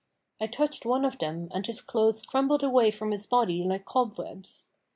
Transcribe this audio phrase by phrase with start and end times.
[0.41, 4.67] I touched one of them and his clothes crumbled away from his body like cobwebs.